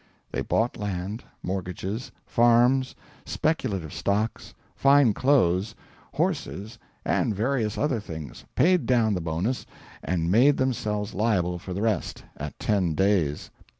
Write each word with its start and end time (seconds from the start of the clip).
They 0.31 0.41
bought 0.41 0.77
land, 0.77 1.23
mortgages, 1.43 2.11
farms, 2.25 2.95
speculative 3.23 3.93
stocks, 3.93 4.55
fine 4.75 5.13
clothes, 5.13 5.75
horses, 6.15 6.79
and 7.05 7.35
various 7.35 7.77
other 7.77 7.99
things, 7.99 8.43
paid 8.55 8.87
down 8.87 9.13
the 9.13 9.21
bonus, 9.21 9.63
and 10.03 10.31
made 10.31 10.57
themselves 10.57 11.13
liable 11.13 11.59
for 11.59 11.75
the 11.75 11.83
rest 11.83 12.23
at 12.35 12.57
ten 12.57 12.95
days. 12.95 13.51